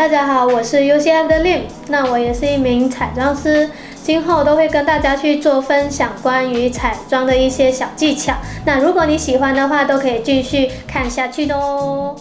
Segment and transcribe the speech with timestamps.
[0.00, 3.68] 大家好，我是 UCF 的 Lim，那我也是一名彩妆师，
[4.02, 8.32] 今后都会跟大家去做分享关于彩妆的一些小技巧。
[8.64, 12.16] 那如果你喜欢的话，都可以继续看下去的哦。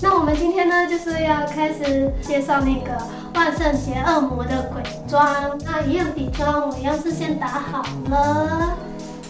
[0.00, 3.00] 那我们今天呢，就是要开始介绍那个
[3.36, 5.56] 万圣节恶魔的鬼妆。
[5.64, 8.76] 那一样底妆，我一样是先打好了。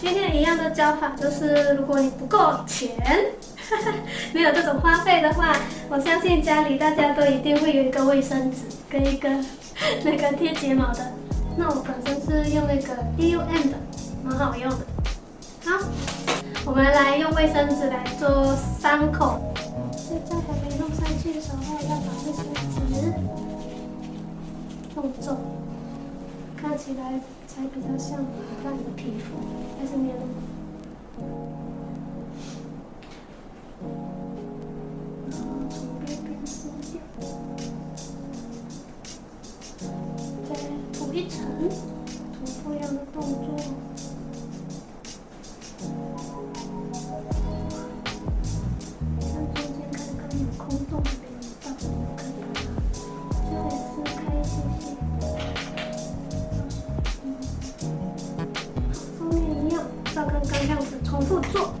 [0.01, 2.89] 今天一样的教法就是，如果你不够钱，
[4.33, 5.55] 没有这种花费的话，
[5.89, 8.57] 我相信家里大家都一定会有一个卫生纸
[8.89, 9.29] 跟一个
[10.03, 11.11] 那个贴睫毛的。
[11.57, 13.77] 那我本身是用那个 DUM 的，
[14.23, 14.77] 蛮好用的。
[15.65, 15.85] 好，
[16.65, 19.41] 我们来用卫生纸来做伤口。
[19.93, 22.79] 在这还没弄上去的时候，要把卫生纸
[24.95, 25.37] 弄皱，
[26.57, 28.19] 看起来才比较像
[28.95, 29.37] 皮肤，
[29.77, 30.23] 但是黏的。
[41.21, 41.45] 一层，
[42.33, 43.63] 重复一样的动作。
[61.03, 61.73] 重复做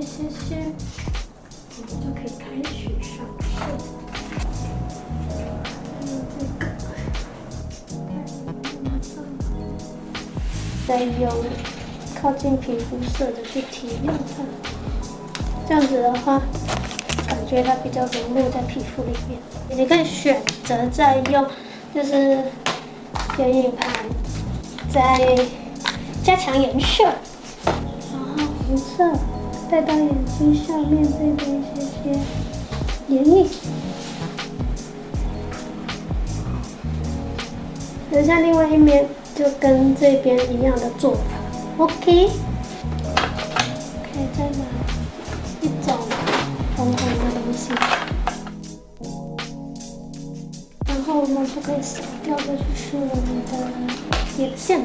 [0.00, 0.56] 一些些，
[1.76, 3.44] 我们就可以开始上色。
[6.00, 6.64] 还有这个，
[10.88, 11.22] 再用
[12.18, 14.42] 靠近皮肤色的去提亮它，
[15.68, 16.40] 这样子的话，
[17.28, 19.38] 感觉它比较融入在皮肤里面。
[19.68, 21.46] 你可以选择再用，
[21.94, 22.42] 就是
[23.36, 23.86] 眼影盘
[24.90, 25.36] 再
[26.24, 27.04] 加强颜色。
[27.04, 29.04] 然后红色
[29.70, 32.18] 带到眼睛下面这边一些
[33.06, 33.48] 眼影，
[38.10, 41.20] 等下另外一面就跟这边一样的做法
[41.78, 42.30] ，OK。
[44.12, 44.64] 可以再拿
[45.62, 45.96] 一种
[46.76, 47.70] 红红的东西，
[50.88, 53.52] 然后我们就可以扫掉的就是我们的
[54.42, 54.80] 眼线，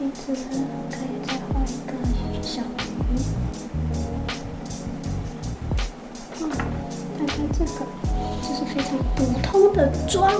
[0.00, 0.32] 鼻子
[0.90, 1.34] 可以再。
[1.52, 1.92] 画一个
[2.42, 2.64] 小鱼，
[6.40, 7.84] 嗯，看看这个，
[8.40, 10.32] 就是非常普通的妆，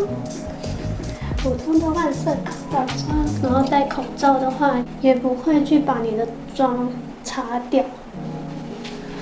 [1.37, 2.35] 普通的万圣
[2.71, 3.27] 节妆。
[3.43, 6.89] 然后戴口罩的话，也不会去把你的妆
[7.23, 7.85] 擦掉。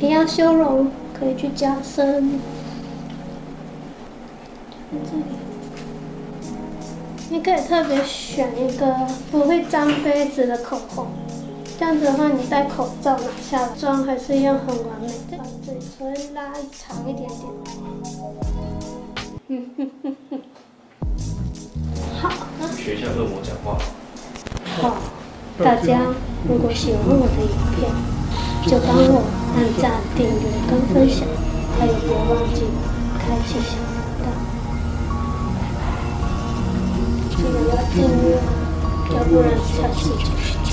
[0.00, 2.38] 一样修容可以去加深，
[4.92, 5.24] 在这里，
[7.30, 8.94] 你可以特别选一个
[9.30, 11.06] 不会沾杯子的口红。
[11.78, 15.36] 这样子的话，你戴口罩拿下妆还是一样很完美的。
[15.36, 17.40] 把嘴唇拉长一点点。
[19.48, 20.40] 嗯哼哼哼。
[22.20, 22.30] 好。
[22.76, 23.78] 学一下恶魔讲话。
[24.80, 24.96] 好，
[25.62, 26.00] 大家
[26.48, 27.90] 如果喜欢我的影片，
[28.66, 29.22] 就帮我
[29.54, 30.32] 按赞、订阅
[30.68, 31.28] 跟分享，
[31.78, 32.62] 还有别忘记
[33.18, 33.76] 开启小
[37.98, 38.38] 得要订阅，
[39.16, 40.70] 要不然下次就去找。